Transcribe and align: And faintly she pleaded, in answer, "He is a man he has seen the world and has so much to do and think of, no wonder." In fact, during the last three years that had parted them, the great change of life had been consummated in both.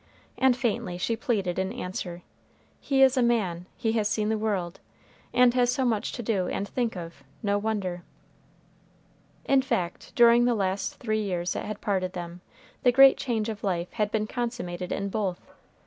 And 0.35 0.57
faintly 0.57 0.97
she 0.97 1.15
pleaded, 1.15 1.59
in 1.59 1.71
answer, 1.71 2.23
"He 2.79 3.03
is 3.03 3.17
a 3.17 3.21
man 3.21 3.67
he 3.77 3.91
has 3.91 4.07
seen 4.09 4.29
the 4.29 4.37
world 4.39 4.79
and 5.31 5.53
has 5.53 5.71
so 5.71 5.85
much 5.85 6.11
to 6.13 6.23
do 6.23 6.47
and 6.47 6.67
think 6.67 6.95
of, 6.97 7.23
no 7.43 7.59
wonder." 7.59 8.01
In 9.45 9.61
fact, 9.61 10.11
during 10.15 10.45
the 10.45 10.55
last 10.55 10.95
three 10.95 11.21
years 11.21 11.53
that 11.53 11.65
had 11.65 11.81
parted 11.81 12.13
them, 12.13 12.41
the 12.81 12.91
great 12.91 13.15
change 13.17 13.47
of 13.47 13.63
life 13.63 13.91
had 13.93 14.09
been 14.11 14.25
consummated 14.25 14.91
in 14.91 15.09
both. 15.09 15.39